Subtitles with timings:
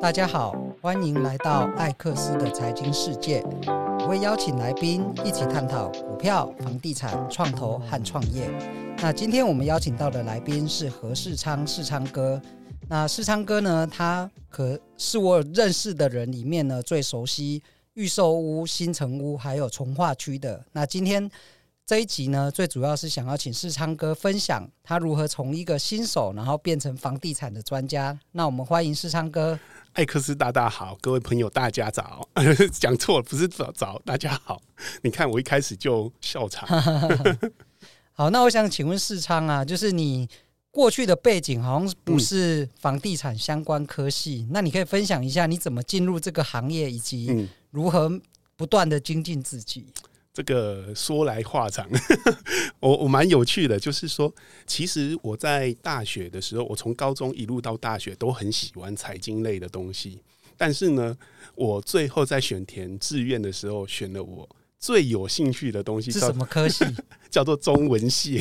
[0.00, 3.44] 大家好，欢迎来到艾克斯的财经世界。
[3.66, 8.48] 我会邀请来宾一起探讨股票、房地产、创投和创业。
[8.98, 12.40] 那今天我们邀请到的来宾是何世昌，世昌哥。
[12.88, 17.60] 那世昌哥呢，他可是我认识的人里面呢最熟悉
[17.94, 20.64] 预售屋、新城屋还有从化区的。
[20.70, 21.28] 那今天。
[21.88, 28.14] 这一集呢，最主要是想要请世昌哥分享他如何从一个新手，然后变成房地产的专家。
[28.32, 29.58] 那我们欢迎世昌哥。
[29.94, 32.28] 艾克斯大大好，各位朋友大家早。
[32.78, 34.60] 讲错了，不是早早，大家好。
[35.00, 36.68] 你看我一开始就笑场。
[38.12, 40.28] 好，那我想请问世昌啊，就是你
[40.70, 48.20] 过去的背景好像不是房地产相关科系，嗯、那你可以分享一下你怎么进入这个行业，以及如何
[48.56, 49.86] 不断的精进自己。
[50.38, 51.84] 这个说来话长，
[52.78, 54.32] 我我蛮有趣的，就是说，
[54.68, 60.20] 其实我在大学的时候，我从高中一路到大学都很喜欢财经类的东西，
[60.56, 61.16] 但是呢，
[61.56, 66.84] 我最后在选填志愿的时候，选了我最有兴趣的东西，是什么科系？
[67.28, 68.40] 叫做中文系。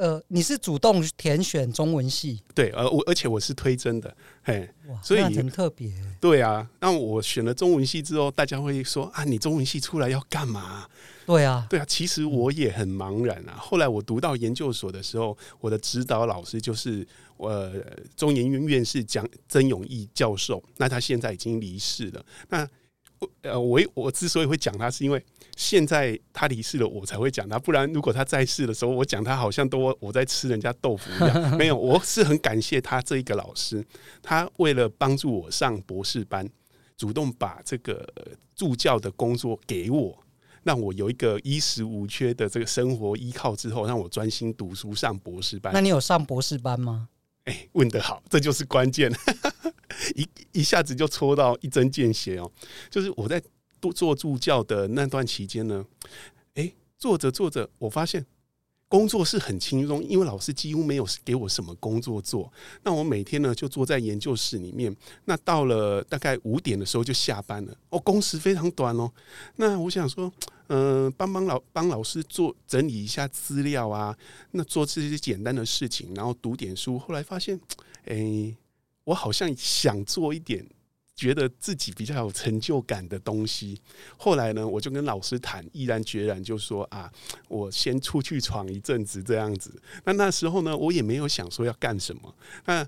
[0.00, 2.42] 呃，你是主动填选中文系？
[2.54, 4.66] 对，而我而且我是推甄的，嘿，
[5.02, 5.92] 所以很特别。
[6.18, 10.88] 对啊，那我选了中文系之后，大家会说啊，你中文系出来要干嘛？
[11.26, 13.58] 对啊，对啊，其实我也很茫然啊。
[13.58, 17.06] 后来我读到研究所的时候，我的指导老师就是
[17.36, 17.74] 呃
[18.16, 22.24] 中研院院士蒋曾永义教授，那他现在已经离世了。
[22.48, 22.66] 那
[23.42, 25.22] 呃，我我之所以会讲他，是因为
[25.56, 27.58] 现在他离世了，我才会讲他。
[27.58, 31.56] 不然，如果他在世的时候，我讲他，好像都我在吃人家豆腐一样。
[31.58, 33.84] 没有，我是很感谢他这一个老师，
[34.22, 36.48] 他为了帮助我上博士班，
[36.96, 38.06] 主动把这个
[38.54, 40.18] 助教的工作给我，
[40.62, 45.72] 让我有一个衣食无缺的这个生活依靠之后，让我专心读书上博士班。
[45.72, 47.08] 那你有上博士班吗？
[47.44, 49.10] 哎，问得好，这就是关键。
[50.14, 52.50] 一一下子就戳到一针见血哦，
[52.90, 53.42] 就是我在
[53.94, 55.84] 做助教的那段期间呢，
[56.54, 58.24] 诶，做着做着，我发现
[58.90, 62.52] 工作是很轻松，因为老师几乎没有给我什么工作做。
[62.82, 64.94] 那我每天呢就坐在研究室里面，
[65.26, 67.76] 那到了大概五点的时候就下班了。
[67.90, 69.08] 哦，工时非常短哦。
[69.54, 70.32] 那我想说，
[70.66, 74.18] 嗯、帮帮老帮老师做整理一下资料啊，
[74.50, 76.98] 那做这些简单的事情，然后读点书。
[76.98, 77.60] 后来发现，
[78.06, 78.56] 诶。
[79.04, 80.64] 我好像想做一点
[81.20, 83.78] 觉得自己比较有成就感的东西。
[84.16, 87.12] 后来呢，我就跟老师谈，毅然决然就说啊，
[87.46, 89.70] 我先出去闯一阵子这样子。
[90.04, 92.34] 那那时候呢，我也没有想说要干什么。
[92.64, 92.86] 那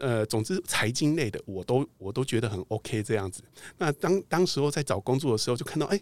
[0.00, 3.42] 呃，总之财经类的我都我都觉得很 OK 这样子。
[3.78, 6.00] 那当当时候在找工作的时候，就看到哎，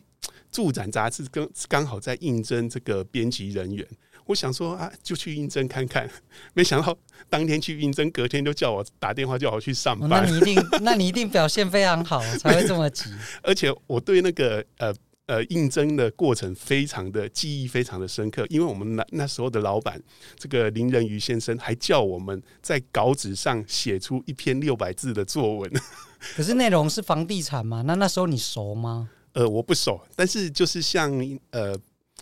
[0.51, 3.87] 住展杂志刚刚好在应征这个编辑人员。
[4.27, 6.09] 我想说啊，就去应征看看，
[6.53, 6.97] 没想到
[7.31, 10.23] 当天去应征，隔天就叫我打电话叫我去上班。
[10.23, 13.11] 哦，那你一定，那你一定表现非常好， 才会这么急。
[13.43, 14.95] 而且我对那个呃
[15.29, 20.03] 呃应征的过程非常的记忆非常的深刻，因为我们那那时候的老板
[20.37, 25.73] 这个林仁瑜先生还叫我们在稿纸上写出一篇六百字的作文。
[26.35, 27.83] 可是内容是房地产嘛？
[27.83, 29.09] 那那时候你熟吗？
[29.35, 31.13] 呃，我不熟，但是就是像
[31.53, 31.79] 呃。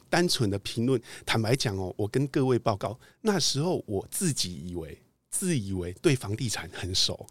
[0.08, 4.96] 单纯的评论，坦白讲哦，我跟各位报告，那时候我自己以为，
[5.30, 7.26] 自以为对房地产很熟，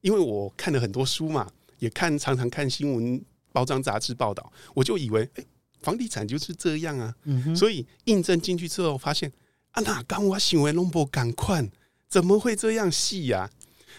[0.00, 3.20] 因为我看了很多书嘛，也看常常看新闻、
[3.54, 5.44] 报章、杂志报道，我就以为，哎，
[5.80, 7.14] 房地产就是这样啊。
[7.22, 7.54] 嗯。
[7.54, 9.32] 所以印证进去之后，发现
[9.70, 11.64] 啊，那刚我行为弄不赶快，
[12.08, 13.48] 怎么会这样细呀？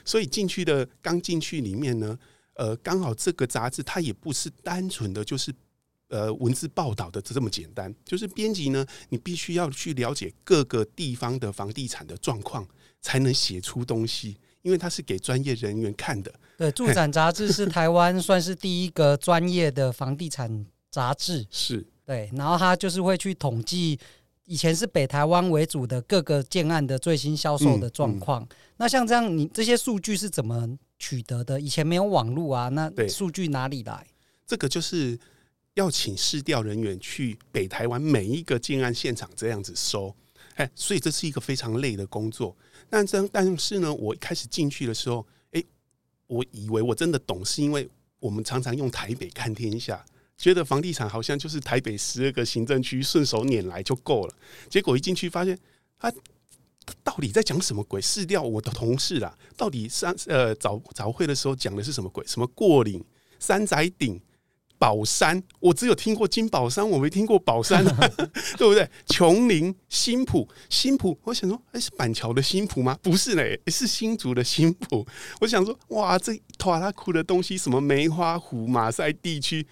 [0.03, 2.19] 所以进去的刚进去里面呢，
[2.55, 5.53] 呃，刚好这个杂志它也不是单纯的就是。
[6.09, 12.65] 呃，文字报道的这么简单，就是编辑呢，你必须要去了解各个地方的房地产的状况，
[13.01, 16.33] 才能写出东西，因为它是给专业人员看的。
[16.57, 23.97] 对，住展杂志是 台湾算是第一个专业的房地产杂志，是对，然后它就是会去统计
[24.45, 28.41] 以前是北台湾为主的各个建案的最新销售的状况。
[28.41, 31.61] 嗯嗯、那像这样，你这些数据是怎么取得的？
[31.61, 34.05] 以前没有网络啊，那数据哪里来？
[34.45, 35.17] 这个就是。
[35.75, 40.15] 要请市调人员去北台湾每一个建案现场这样子收，
[40.55, 42.55] 哎，所以这是一个非常累的工作。
[42.89, 45.63] 但这但是呢，我一开始进去的时候，哎，
[46.27, 50.03] 我以为我真的懂，是因为我们常常用台北看天下，
[50.37, 54.35] 觉得房地产好像就是台北十二个行政区顺手拈来就够了。
[54.69, 55.57] 结果一进去发现，
[55.99, 56.11] 他
[57.03, 57.99] 到底在讲什么鬼？
[57.99, 62.25] 试调我的同事啊，到底上呃早早会的时候讲的是什么鬼？
[62.25, 63.03] 什么过岭、
[63.39, 64.21] 三宅顶？
[64.77, 67.83] 宝山，我只有听过金宝山，我没听过宝山，
[68.57, 68.89] 对不对？
[69.07, 72.97] 琼林、新浦、新浦，我想说，哎，是板桥的新浦吗？
[73.01, 75.05] 不是嘞，是新竹的新浦。
[75.41, 79.65] 我想说，哇，这拖拉库的东西，什么梅花湖、马赛地区，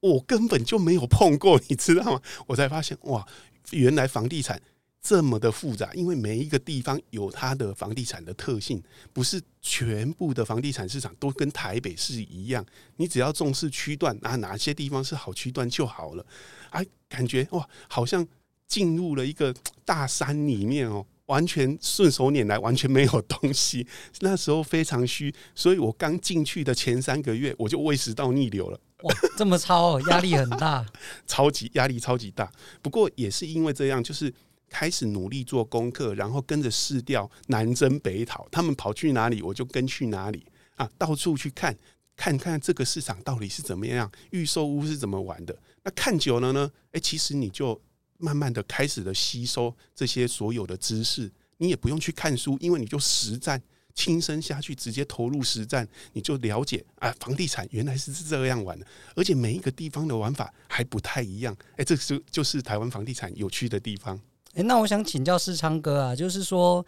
[0.00, 2.20] 我根本就没有碰过，你知道吗？
[2.46, 3.26] 我才发现，哇，
[3.72, 4.60] 原来房地产。
[5.08, 12.62] 这么的复杂，因为每一个地方有它的房地产的特性，不是全部的房地产市场都跟台北市一样。
[12.96, 16.26] 你只要重视区段啊，哪些地方是好区段就好了。
[16.68, 18.26] 哎，感觉哇，好像
[18.66, 23.86] 进入了一个大山里面哦，完全顺手拈来，完全没有东西。
[24.20, 28.78] 那时候非常虚，所以我刚进去的前三个月，我就胃食道逆流了。
[29.04, 30.84] 哇，这么超哦，压力很大，
[31.26, 32.52] 超级压力超级大。
[32.82, 34.30] 不过也是因为这样，就是。
[34.68, 40.44] 开始努力做功课，然后跟着市调南征北讨，他们跑去哪里，我就跟去哪里
[40.76, 41.76] 啊，到处去看，
[42.16, 45.58] 看看这个市场到底是怎么样，预售屋是怎么玩的。
[45.82, 47.80] 那看久了呢，哎，其实你就
[48.18, 53.60] 慢慢的开始的吸收这些所有的知识，你也不用去看书，因为你就实战
[53.94, 61.56] 亲身下去，直接投入实战，你就了解啊，房地产原来是这样玩的，而且每一个地方的玩法还不太一样。
[61.76, 64.20] 哎，这是就是台湾房地产有趣的地方。
[64.54, 66.84] 哎，那我想请教世昌哥啊，就是说，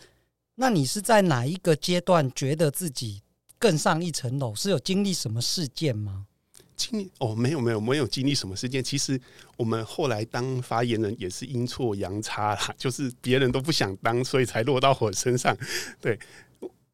[0.56, 3.22] 那你是在哪一个阶段觉得自己
[3.58, 4.54] 更上一层楼？
[4.54, 6.26] 是有经历什么事件吗？
[6.74, 8.82] 经历哦，没有没有没有经历什么事件。
[8.82, 9.20] 其实
[9.58, 15.54] 我们后来当发言人也是阴错阳差啦，就是别人都不想当，所以才落到我身上。
[16.00, 16.18] 对，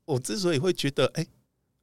[0.04, 1.26] 我之所以会觉得哎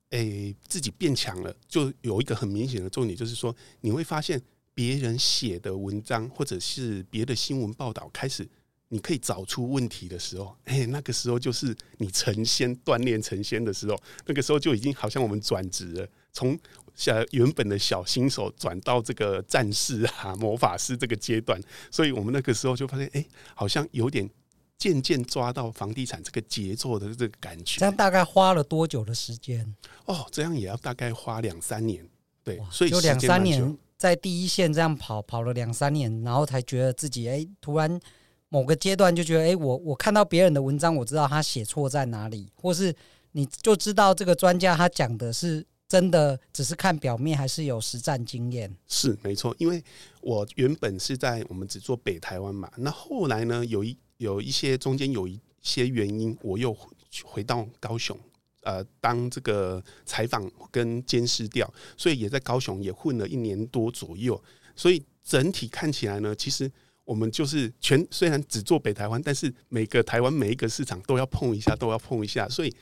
[0.09, 4.39] 哎自己变强了，就有一个很明显的重点，就是说你会发现
[4.73, 8.45] 别人写的文章或者是别的新闻报道开始。
[8.93, 13.99] 你可以找出问题的时候，哎，那个时候就是你成仙、锻炼成仙的时候。
[14.27, 16.55] 那个时候就已经好像我们转职了，从
[16.93, 21.59] 小原本的小新手转到这个战士啊、魔法师这个阶段。
[21.89, 23.25] 所以我们那个时候就发现，哎，
[23.55, 24.29] 好像有点
[24.77, 27.79] 渐渐抓到房地产这个节奏的这个感觉。
[27.79, 29.75] 这样大概花了多久的时间？
[30.05, 32.07] 哦，这样也要大概花两三年。
[32.43, 37.99] 对，所以就两三年在第一线这样跑，跑了两三年，然后才觉得自己哎，突然。
[38.53, 42.95] 某个阶段就觉得，哎、我我看到别人的文章，我知道他写错在哪里，或是
[43.31, 48.71] 你就知道这个专家他讲的是真的，只是看表面，还是有实战经验？
[48.87, 49.83] 是没错，因为
[50.21, 56.77] 我原本是在我们只做北台湾嘛，那后来呢，有一有一些中间有一些原因，我又
[57.23, 58.15] 回到高雄，
[58.61, 61.67] 呃，当这个采访跟监视调，
[61.97, 64.39] 所以也在高雄也混了一年多左右，
[64.75, 66.71] 所以整体看起来呢，其实。
[67.05, 72.47] 我们就是全虽然只做北台湾，但是每个台湾每一个市场都要碰一下，都要碰一下。
[72.47, 72.73] 所以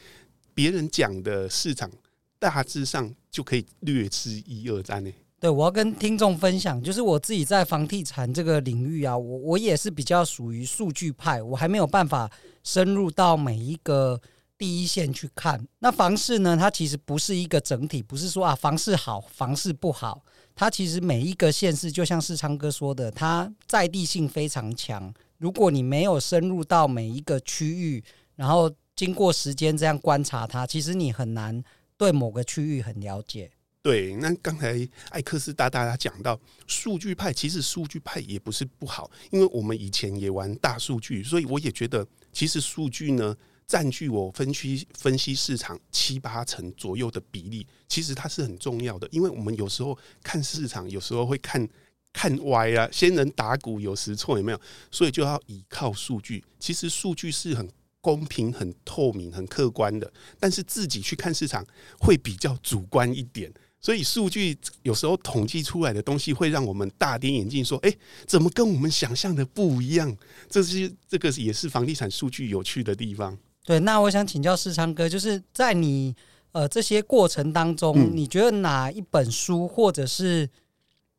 [0.53, 1.89] 别人讲的市场
[2.37, 5.11] 大致上就可以略知一二三呢。
[5.39, 12.31] 对，我要跟听众分享，就是我自己在房地产这个领域啊，我我也是比较属于数据派，我还没有办法
[12.63, 14.21] 深入到每一个
[14.61, 15.59] 第一线去看。
[15.79, 20.23] 那房市呢，它其实不是一个整体，不是说啊房市好，房市不好。
[20.53, 25.11] 它其实每一个县市，就像世昌哥说的，它在地性非常强。
[25.39, 28.03] 如果你没有深入到每一个区域，
[28.35, 31.63] 然后经过时间这样观察它，其实你很难
[31.97, 33.49] 对某个区域很了解。
[33.81, 43.35] 对，那刚才艾克斯大大家讲到数据派，其实数据派也不是不好，因为我们以前也玩大数据，所以我也觉得其实数据呢。
[43.71, 51.65] 占据我分析分析市场七八成左右的比例，其实它是很重要的，因为我们有时候看市场，有时候会看
[52.11, 54.59] 看歪啊，仙人打鼓有时错，有没有？
[54.91, 56.43] 所以就要依靠数据。
[56.59, 57.65] 其实数据是很
[58.01, 61.65] 公平、很透明、很客观的，但是自己去看市场
[61.97, 63.49] 会比较主观一点。
[63.79, 67.97] 所以数据有时候统计出来的东西会让我们大跌眼镜，说：“哎，
[68.27, 70.13] 怎么跟我们想象的不一样？”
[70.51, 73.37] 这是这个也是房地产数据有趣的地方。
[73.63, 76.15] 对，那我想请教世昌哥，就是在你
[76.51, 80.49] 呃这些过程当中，嗯，你觉得哪一本书或者是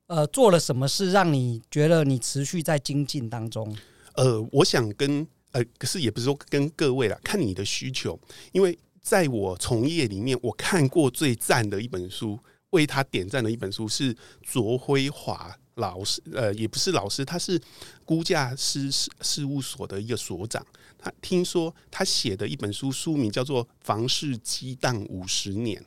[0.06, 3.76] 呃做了什么事，让你觉得你持续在精进当中？
[4.14, 8.18] 呃，我想跟呃，可是也不是说跟各位啦，看你的需求，
[8.52, 12.38] 因为在我从业里面，我看过最赞的一本书，
[12.70, 15.56] 为他点赞的一本书是卓辉华。
[15.76, 17.58] 老师，呃，也不是老师，他是
[18.04, 20.62] 估价师事事务所的一个所长。
[21.02, 25.82] 他听说他写的一本书，书名叫做《房市激荡五十年》。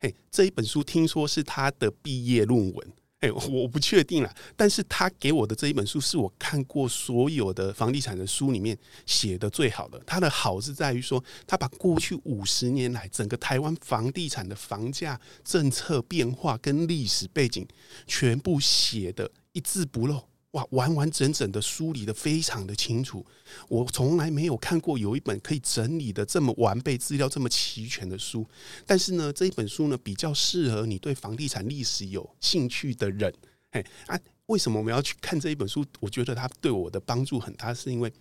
[0.00, 2.92] 嘿，这一本书听说是他的毕业论文。
[3.20, 4.34] 哎，我不确定了。
[4.54, 9.98] 但是他给我的这一本书是我看过所有的房地产的书里面写的最好的。
[10.06, 17.66] 他的好是在于说，他把过去五十年来整个台湾房地产的房价政策变化跟历史背景
[18.06, 20.28] 全部写得一字不漏。
[20.54, 23.26] 哇，完完整整的梳理得非常的清楚，
[23.68, 28.46] 我从来没有看过有一本可以整理的这么完备、资料这么齐全的书。
[28.86, 33.34] 但是呢，这一本书呢，比较适合你对房地产历史有兴趣的人。
[33.70, 35.84] 哎啊，为什么我们要去看这一本书？
[35.98, 38.12] 我觉得它对我的帮助很大，是因为，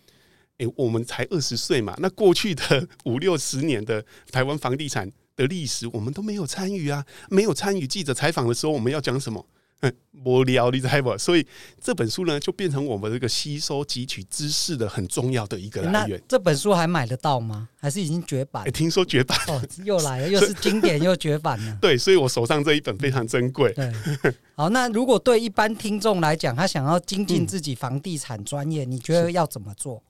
[0.58, 9.46] 哎，我们才二十岁嘛，那过去的 五六十年的台湾房地产的历史，我们都没有参与啊，没有参与记者采访的时候，我们要讲什么？
[10.26, 11.18] 无聊，你知道不？
[11.18, 11.46] 所以
[11.82, 16.22] 这本书呢，就变成我们这个吸收汲取知识的很重要的一个来源。
[16.28, 17.68] 这本书还买得到吗？
[17.80, 18.64] 还是已经绝版？
[18.64, 21.78] 欸、听说绝版哦，又来了，又是经典又绝版了。
[21.82, 23.74] 对，所以我手上这一本非常珍贵。
[23.74, 23.92] 对，
[24.56, 30.02] 好，那如果对一般听众来讲，他想要精进自己房地产专业，嗯、你觉得要怎么做？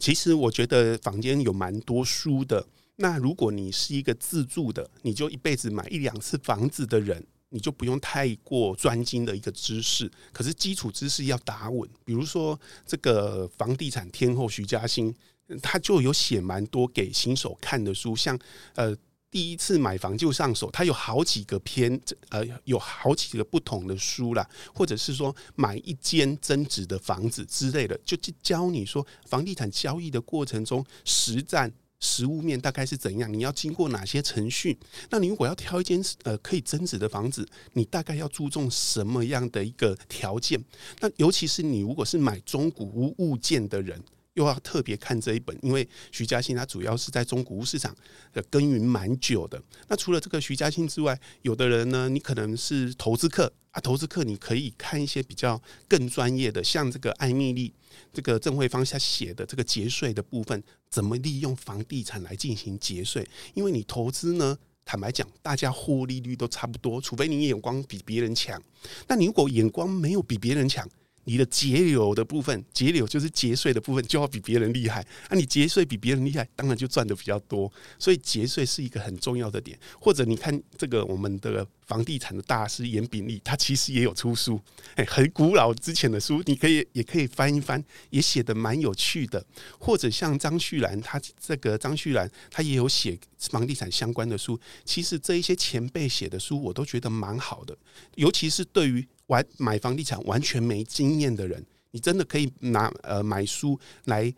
[0.00, 2.66] 其实我觉得房间有蛮多书的。
[2.96, 7.24] 那如果你是一个自住的，你就一辈子买一两次房子的人。
[7.50, 11.88] 你就不用太过专精的一个知识，可是基础知识要打稳。
[12.04, 15.14] 比如说这个房地产天后徐嘉欣，
[15.62, 18.38] 他就有写蛮多给新手看的书，像
[18.74, 18.94] 呃
[19.30, 31.72] 第一次买房就上手，他有好几个篇，呃有好几个不同的书啦，或者是说买一间增值的房子之类的，就教你说房地产交易的过程中实战。
[32.00, 33.32] 实物面大概是怎样？
[33.32, 34.78] 你要经过哪些程序？
[35.10, 40.62] 那你如果要挑一间呃可以增值的房子，你大概要注重什么样的一个条件？
[41.00, 44.00] 那尤其是你如果是买中古屋物件的人，
[44.38, 47.92] 又要特别看这一本，因为徐嘉欣他主要是在中古屋市场
[48.32, 49.60] 的耕耘蛮久的。
[49.88, 57.74] 那除了这个徐嘉欣之外，有的人呢，你可能是投资客啊，投资客你可以看一些比较更专业的，像这个艾米丽。
[58.12, 63.26] 这个郑慧芳下写的这个节税的部分，怎么利用房地产来进行节税？
[63.54, 68.62] 因为你投资呢，坦白讲，大家获利率都差不多，除非你眼光比别人强。
[69.08, 70.88] 那你如果眼光没有比别人强，
[71.28, 75.06] 你的节流的部分，节流就是节税的部分，就要比别人厉害。
[75.28, 77.70] 那、你节税比别人厉害，当然就赚的比较多。
[77.98, 79.78] 所以节税是一个很重要的点。
[80.00, 84.58] 或者你看这个我们的房地产的大师严炳立，他其实也有出书，
[84.94, 89.44] 哎，很古老之前的书，你可以也可以翻一翻，也写的蛮有趣的。
[89.78, 93.18] 或者像张旭兰，他这个张旭兰，他也有写
[93.50, 94.58] 房地产相关的书。
[94.82, 97.76] 其实这一些前辈写的书，我都觉得蛮好的，
[98.14, 99.06] 尤其是对于。
[99.28, 104.30] 完买房地产完全没经验的人，你真的可以拿呃买书来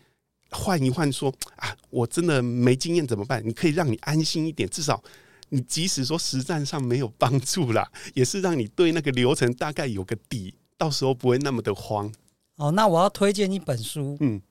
[0.51, 3.43] 换一换，说啊，我真的没经验怎么办？
[3.45, 5.03] 你可以让你安心一点，至少
[5.49, 12.13] 你即使说实战上没有帮助啦，也是让你对那个流程大概有个底，到时候不会那么的慌。
[12.57, 14.43] 哦，那我要推荐一本书，嗯，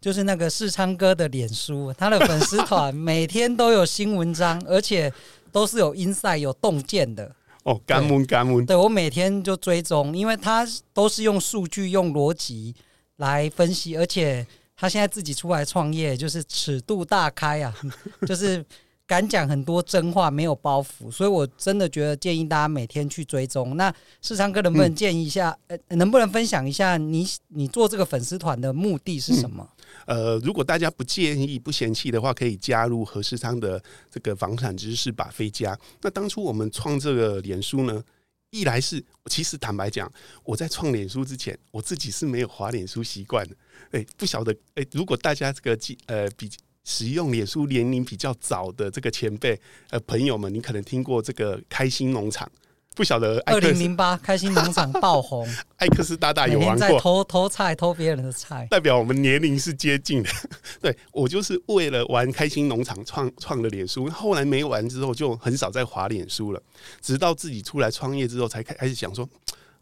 [0.00, 5.12] 就是那个世昌哥的脸书，他的粉丝团 每天都有新文章，而且
[5.52, 7.36] 都是有 insight 有洞见的。
[7.66, 8.64] 哦，感恩感恩。
[8.64, 12.72] 对，我每天就追踪，因为他都是用数据、用逻辑
[13.16, 14.46] 来分析，而且
[14.76, 17.74] 他现在自己出来创业，就是尺度大开啊，
[18.24, 18.64] 就是
[19.04, 23.76] 敢讲很多真话，没有包袱，所以我真的觉得建议大家每天去追踪。
[23.76, 23.92] 那
[24.22, 25.56] 世昌哥能不能建议一下？
[25.66, 29.68] 呃、嗯，能不能分享一下你你做这个粉丝团的目的是什么？
[29.75, 29.75] 嗯
[30.06, 35.78] 呃，如果大家不介意、不嫌弃的话，可以加入何世昌的这个房产知识把费家。
[36.02, 38.02] 那当初我们创这个脸书呢，
[38.50, 40.10] 一来是其实坦白讲，
[40.44, 43.56] 我在创脸书之前，我自己是没有滑脸书习惯的。
[43.90, 46.50] 哎、不晓得哎、如果大家这个呃比
[46.84, 52.50] 使用脸书年龄比较早的这个前辈呃朋友们，你可能听过这个开心农场。
[52.96, 60.30] 不晓得，二零零八开心农场爆红， 艾克斯大大有玩过，在偷偷菜偷别人的菜，代表我们年龄是接近的。
[60.80, 66.62] 对，我就是为了玩开心农场创创了脸书，后来没玩之后就很少再滑脸书了，
[67.02, 69.28] 直到自己出来创业之后才开开始想说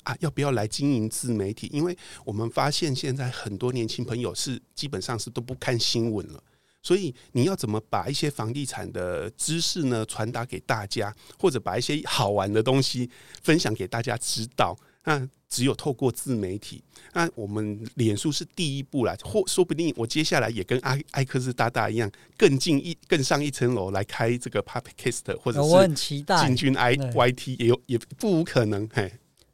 [0.02, 1.71] 啊，要不要来经营自媒体？
[1.73, 6.42] 因为我们发现现在很多年轻朋友是基本上是都不看新闻了。
[6.85, 13.09] 所以你要怎么把一些房地产的知识呢传达给大家，或者把一些好玩的东西
[13.43, 14.76] 分享给大家知道？
[15.07, 16.83] 那只有透过自媒体。
[17.14, 28.87] 那我们脸书是第一步啦，或说不定我接下来也跟艾艾克斯大大一样，更进一更上一层楼来开这个 Podcast，或者是我很期待进军 I YT 也有也不无可能。
[28.93, 29.11] 嘿，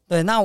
[0.09, 0.41] 对，那。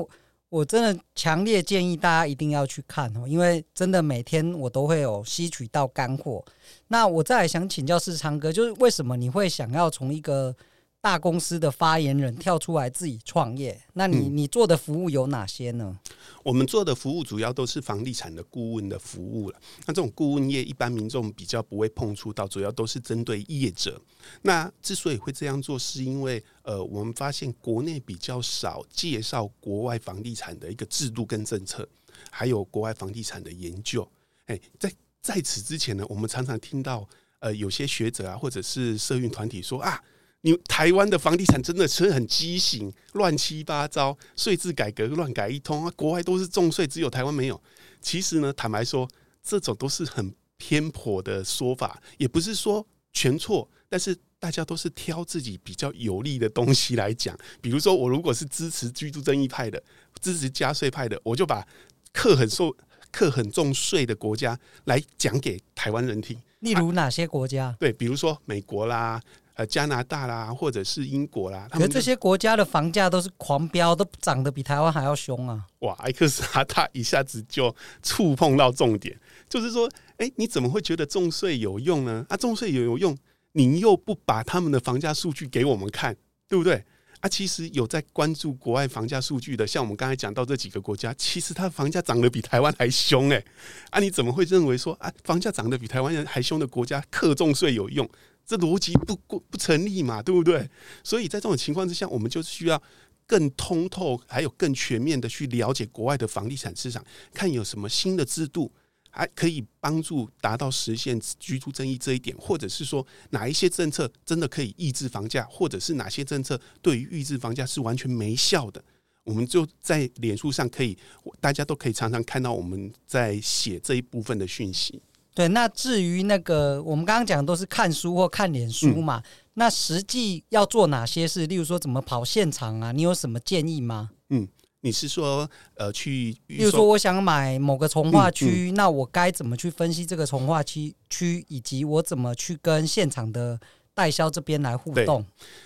[0.49, 6.43] 我真的强烈建议大家一定要去看哦，因为真的每天我都会有吸取到干货。
[6.87, 10.55] 那我再来想请教世昌哥，就是为什么你会想要从一个
[11.01, 15.97] 大公司的发言人跳出来自己创业，那你你做的服务有哪些呢？
[16.45, 19.59] 我们做的服务主要都是房地产的顾问的服务了。
[19.87, 23.99] 那这种顾问业，一般民众比较不会碰触到，主要都是针对业者。
[24.43, 31.89] 那之所以会这样做，是因为呃，我们发现国内比较少介绍国外房地产的一个制度跟政策，
[32.29, 34.07] 还有国外房地产的研究。
[34.45, 37.09] 哎，在在此之前呢，我们常常听到
[37.39, 39.99] 呃，有些学者啊，或者是社运团体说啊。
[40.45, 45.91] 你台湾的房地产真的是很畸形，乱七八糟，税制改革乱改一通啊！
[45.95, 47.59] 国外都是重税，只有台湾没有。
[47.99, 49.09] 其实呢，坦白说，
[49.41, 57.35] 这种都是很偏颇的说法，也不是说全错，但是大家都是挑自己比较有利的东西来讲。
[57.59, 59.81] 比如说，我如果是支持居住正义派的，
[60.21, 61.67] 支持加税派的，我就把
[62.13, 62.71] 课很受、
[63.11, 66.39] 课很重税的国家来讲给台湾人听。
[66.59, 67.65] 例如哪些国家？
[67.65, 69.19] 啊，对，比如说美国啦。
[69.55, 75.65] 呃，加拿大啦，或者是英国啦，可这些国家的房价都是狂飙，都涨得比台湾还要凶啊！
[75.79, 82.25] 哇，艾克斯哈他一下子就触碰到重点，就是说，哎、欸，你怎么会觉得重税有用呢？
[82.27, 83.17] 啊，重税有有用，
[83.53, 86.13] 你又不把他们的房价数据给我们看，
[86.49, 86.83] 对不对？
[87.21, 93.41] 啊，其实有在关注国外房价数据的，像我们刚才讲到这几个国家，其实它的房价涨得比台湾还凶哎！
[93.89, 98.07] 啊，你怎么会认为说啊，房价涨得比台湾人还凶的国家克重税有用？
[98.45, 100.69] 这逻辑不不不成立嘛，对不对？
[101.03, 102.81] 所以在这种情况之下，我们就需要
[103.25, 108.71] 更通透，还有更全面的去了解国外的房地产市场，看有什么新的制度，
[109.09, 118.83] 还可以帮助达到实现居住正义这一点，或者是说哪一些政策真的可以抑制房价，或者是哪些政策对于抑制房价是完全没效的，
[119.23, 120.95] 我们就在脸书上可以，
[121.39, 125.01] 大家都可以常常看到我们在写这一部分的讯息。
[125.35, 129.17] 对，那至于那个，我们刚刚讲的都是看书或看脸书嘛。
[129.17, 129.23] 嗯、
[129.55, 131.45] 那实际要做哪些事？
[131.45, 132.93] 例如说，怎么跑现场啊？
[132.93, 134.11] 你有什么建议吗？
[134.29, 134.47] 嗯，
[134.79, 143.59] 你是说，呃，去，例如说，我想买某个从化区，嗯嗯、那我该怎么去分析这个从化区区，以及我怎么去跟现场的
[143.93, 145.25] 代销这边来互动？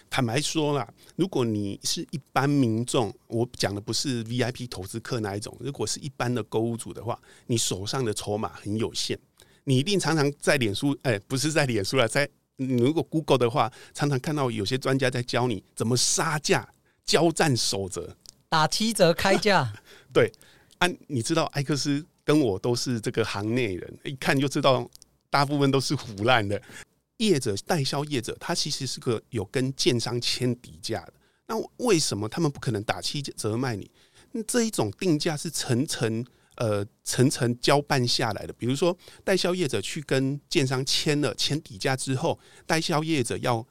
[0.10, 9.16] 坦白说啦，如果你是一般民众，我讲的不是 VIP 投资客那一种，如果是一般的购物主的话，你手上的筹码很有限。
[9.70, 16.68] 你一定常常在脸书，哎、欸，不是在脸书了，在你如果 Google 的话，常常看到有些专家在教你怎么杀价、
[17.06, 18.18] 交战守则、
[18.50, 19.72] 打七折开价。
[20.12, 20.32] 对，
[20.80, 24.90] 啊，你知道艾克斯跟我都是这个行内人，一看就知道，
[25.30, 26.60] 大部分都是腐烂的
[27.18, 31.14] 业者、代销业者，他其实是个有跟建商签底价的。
[31.46, 33.92] 那为什么他们不可能打七折卖你？
[34.32, 36.26] 那这一种定价是层层。
[36.60, 43.66] 呃，层层交办下来的，比如说代销业者去跟建商签了签底价之后，代销业者要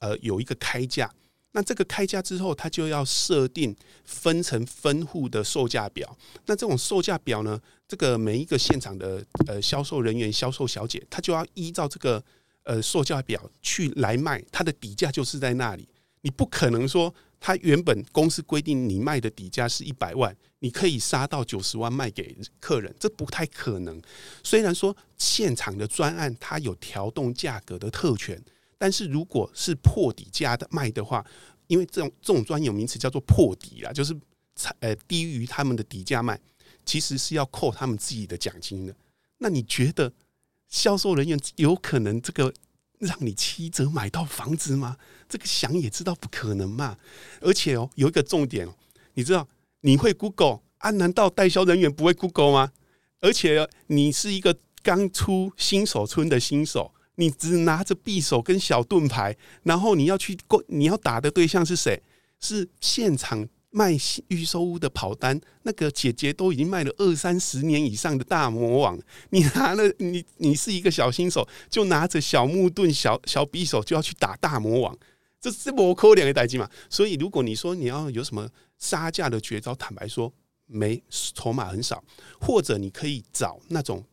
[0.00, 1.08] 呃有一个开价，
[1.52, 6.18] 那这个开价之后，他就要设定分成分户的售价表。
[6.46, 12.20] 那这种售价表呢，这个每一个现场的呃销售人员、销售小姐，他就要依照这个
[12.64, 15.88] 呃售价表去来卖，他的底价就是在那里。
[16.22, 24.00] 你不可能说，他原本公司规定你卖的底价是一百万，你可以杀到九十万卖给客人，这不太可能。
[24.44, 28.40] 虽然说现场的专案它有调动价格的特权，
[28.78, 31.26] 但是如果是破底价的卖的话，
[31.66, 34.16] 因为这种这种专有名词叫做破底啊，就是
[34.78, 36.40] 呃低于他们的底价卖，
[36.86, 38.94] 其实是要扣他们自己的奖金的。
[39.38, 40.12] 那你觉得
[40.68, 42.54] 销售人员有可能这个？
[43.02, 44.96] 让你七折买到房子吗？
[45.28, 46.96] 这个想也知道不可能嘛。
[47.40, 48.72] 而且哦，有一个重点哦，
[49.14, 49.48] 你知道
[49.82, 50.90] 你会 Google 啊？
[50.90, 52.72] 难道代销人员不会 Google 吗？
[53.20, 62.02] 而且你是一个刚出新手村的新手，你只拿着匕首跟小盾牌，然后你要去过，你要打的对象是谁？
[62.40, 63.48] 是现场。
[63.74, 63.96] 卖
[64.28, 74.98] 预售屋的跑单，那个姐姐都已经卖了二三十年以上的大魔王，你拿了你你是一个小新手，就拿着小木盾、小小匕首就要去打大魔王，
[75.40, 76.68] 这是不可能的代志嘛。
[76.90, 78.46] 所以如果你说你要有什么
[78.82, 80.30] 杀价的绝招，坦白说
[80.66, 82.02] 没，筹码很少，
[82.40, 84.04] 或者你可以找那种。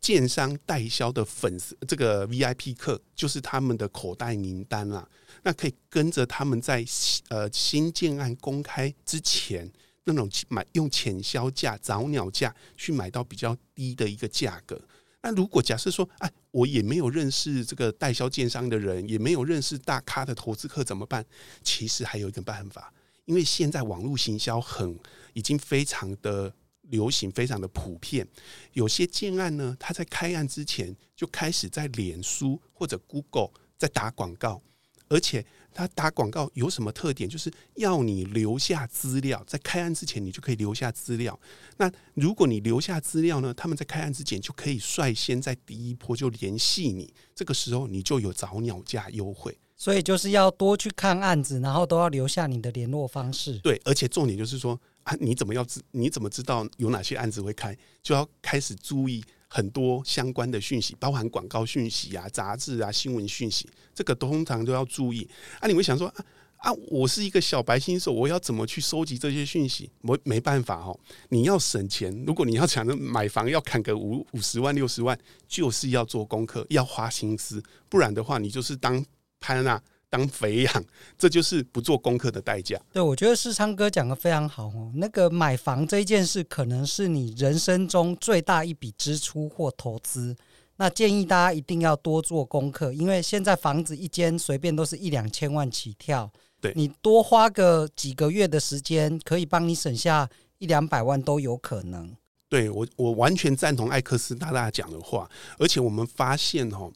[0.00, 5.06] 建商代销的粉丝，这个 VIP 客就是他们的口袋名单啦。
[5.42, 6.84] 那可以跟着他们在
[7.28, 9.70] 呃新建案公开之前，
[10.04, 14.80] 那种买用潜销价、早鸟价去买到比较低的一个价格。
[15.20, 21.26] 那如果假设说，哎，我也没有认识这个代销建商的人，也没有认识大咖的投资客，怎么办？
[21.64, 22.94] 其实还有一个办法，
[23.28, 24.98] 因为现在网络行销很
[25.32, 26.52] 已经非常的。
[26.90, 28.26] 流行非常的普遍，
[28.72, 34.62] 有些建案呢，他在开案之前就开始在脸书或者 Google 在打广告，
[35.06, 37.28] 而且他打广告有什么特点？
[37.28, 41.38] 就是要你留下资料，在开案之前你就可以留下资料。
[41.76, 49.56] 那如果你留下资料呢，他们在开案之前就可以率先在第一波就联系你，这个时候你就有早鸟价优惠。
[49.76, 53.60] 所以就是要多去看案子，然后都要留下你的联络方式。
[53.60, 55.80] 对，而且重点就是说啊，你怎么要知？
[55.92, 57.76] 你怎么知道有哪些案子会开？
[58.02, 65.28] 就要开始注意很多相关的讯息，包含广告讯息啊、杂志啊、新闻讯息，这个通常都要注意。
[65.58, 66.24] 啊，你会想说啊
[66.58, 69.90] 啊，我是一个小白新手，我要怎么去收集这些讯息？
[70.02, 70.98] 我没办法哦，
[71.30, 72.12] 你要省钱。
[72.26, 79.04] 如果你要想着买房要砍个五五十万、六十万，就是要做功课，要花心思，不然的话，你就是当。
[79.40, 80.84] 潘娜当肥羊，
[81.18, 82.80] 这就是不做功课的代价。
[82.92, 84.90] 对，我觉得世昌哥讲的非常好哦。
[84.94, 90.36] 那个买房这件事，可能是你人生中最大一笔支出或投资。
[90.76, 96.30] 那建议大家一定要多做功课，因为现在房子一间随便都是一两千万起跳。
[96.60, 102.16] 对，你多花个几个月的时间，可以帮你省下一两百万都有可能。
[102.48, 106.90] 对，我，我完全赞同艾克斯大大讲的话，而且我们发现哦。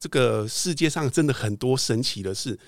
[0.00, 2.58] 这个世界上真的很多神奇的事，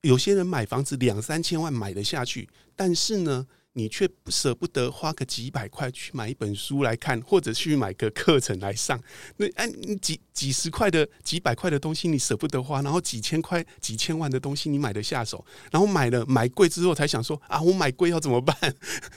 [0.00, 8.98] 有些人买房子两三千万买得下去，但是呢，你却舍不得花个几百块去买一本书来看，或者去买个课程来上。
[9.36, 18.56] 那哎，你几几十块的、几百块的东西你舍不得花，然后几千块、几千万的东西你买得下手，然后买了买贵之后才想说啊，我买贵要怎么办？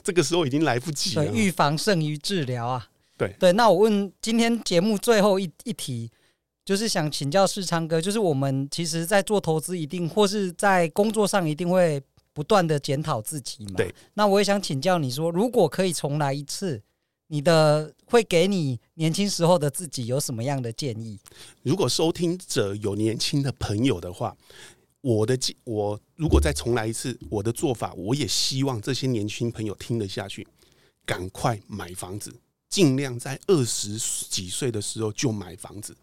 [0.04, 1.26] 这个时候已经来不及了。
[1.28, 2.90] 预防胜于治疗啊！
[3.18, 6.12] 对对，那我问今天节目最后一一题。
[6.66, 12.02] 就是想请教世昌哥，就是我们其实，在做投资一定或是在工作上一定会
[12.34, 13.74] 不断的检讨自己嘛。
[13.76, 13.94] 对。
[14.14, 16.82] 那我也想请教你说，如果可以重来一次，
[17.28, 21.20] 你的会给你年轻时候的自己有什么样的建议？
[21.64, 24.36] 如果收听者有年轻的朋友的话，
[25.02, 30.48] 我的我如果再重来一次，我的做法，我也希望这些年轻朋友听得下去，
[31.06, 32.34] 赶快买房子，
[32.70, 33.98] 尽量在二十
[34.30, 35.94] 几岁的时候就买房子。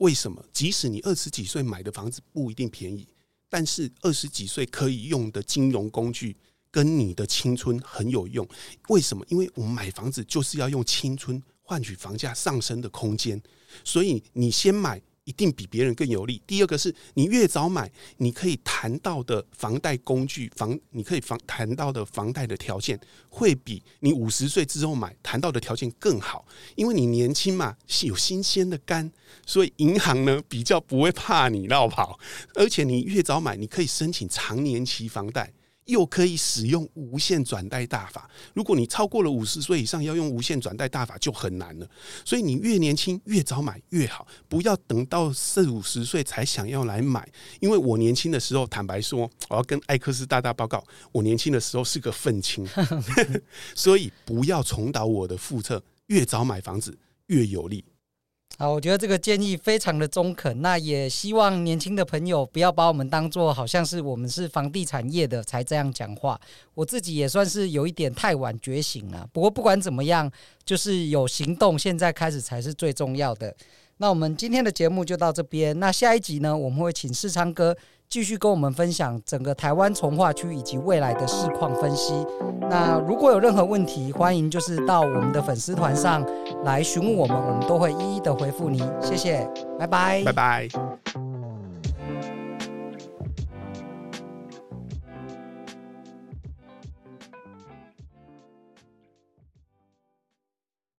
[0.00, 0.44] 为什么？
[0.52, 3.08] 即使你二十几岁买的房子不一定便宜，
[3.48, 6.36] 但是二十几岁可以用的金融工具
[6.70, 8.46] 跟你的青春很有用。
[8.88, 9.24] 为什么？
[9.28, 13.40] 因为我们买房子就是要用青春换取房价上升的空间，
[13.84, 15.00] 所以你先买。
[15.30, 16.42] 一定比别人更有利。
[16.44, 26.44] 第二个是你越早买，你可以谈到的房贷工具房，你可以房谈到的房贷的条件，会比你五十岁之后买谈到的条件更好。
[26.74, 29.08] 因为你年轻嘛，是有新鲜的肝，
[29.46, 32.18] 所以银行呢比较不会怕你绕跑。
[32.56, 35.52] 而且你越早买，你可以申请长年期房贷。
[35.90, 38.30] 又可以使用无限转贷大法。
[38.54, 41.86] 如果你超过了五十岁以上，要用无限转贷大法就很难了。
[42.24, 47.28] 所以你越年轻越早买越好，不要等到四五十岁才想要来买。
[47.60, 52.66] 因为我年轻的时候，坦白说，我要跟艾克斯大大报告，我年轻的时候是个愤青，
[53.76, 55.82] 所以不要重蹈我的覆辙。
[56.06, 57.84] 越早买房子越有利。
[58.58, 60.60] 好，我觉得这个建议非常的中肯。
[60.60, 66.38] 那也希望年轻的朋友不要把我们当做好像是我们是房地产业的才这样讲话。
[66.74, 69.26] 我自己也算是有一点太晚觉醒了。
[69.32, 70.30] 不过不管怎么样，
[70.62, 73.54] 就是有行动，现在开始才是最重要的。
[73.96, 75.78] 那我们今天的节目就到这边。
[75.80, 77.74] 那下一集呢，我们会请世昌哥。
[78.10, 82.12] 继续跟我们分享整个台湾从化区以及未来的市况分析。
[82.68, 86.26] 那如果有任何问题，欢迎就是到我们的粉丝团上
[86.64, 88.82] 来询问我们，我们都会一一的回复你。
[89.00, 90.68] 谢谢，拜拜，拜拜。